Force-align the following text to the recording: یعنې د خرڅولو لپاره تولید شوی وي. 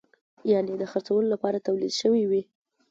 یعنې 0.51 0.73
د 0.77 0.83
خرڅولو 0.91 1.27
لپاره 1.33 1.63
تولید 1.67 1.93
شوی 2.01 2.23
وي. 2.29 2.41